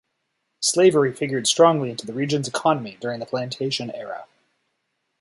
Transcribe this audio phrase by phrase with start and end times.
[0.61, 4.25] Slavery figured strongly into the region's economy during the plantation era.